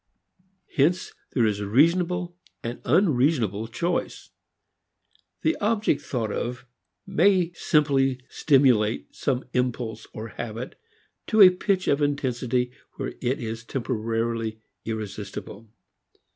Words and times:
Hence 0.77 1.13
there 1.33 1.45
is 1.45 1.61
reasonable 1.61 2.35
and 2.63 2.81
unreasonable 2.85 3.67
choice. 3.67 4.31
The 5.43 5.55
object 5.57 6.01
thought 6.01 6.31
of 6.31 6.65
may 7.05 7.51
simply 7.53 8.19
stimulate 8.27 9.13
some 9.13 9.45
impulse 9.53 10.07
or 10.11 10.29
habit 10.29 10.73
to 11.27 11.41
a 11.41 11.51
pitch 11.51 11.87
of 11.87 12.01
intensity 12.01 12.71
where 12.95 13.13
it 13.21 13.39
is 13.39 13.63
temporarily 13.63 14.59
irresistible. 14.85 15.69